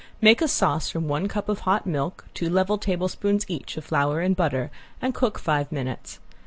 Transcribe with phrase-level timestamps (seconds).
[0.19, 4.19] Make a sauce from one cup of hot milk, two level tablespoons each of flour
[4.19, 6.17] and butter, and cook five minutes.